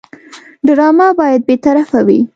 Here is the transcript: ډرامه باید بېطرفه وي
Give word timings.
ډرامه 0.65 1.07
باید 1.19 1.41
بېطرفه 1.49 1.99
وي 2.07 2.19